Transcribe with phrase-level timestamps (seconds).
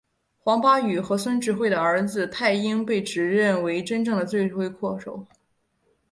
[0.39, 5.27] 黄巴宇和孙智慧的儿子泰英被指认为真正的罪魁祸首。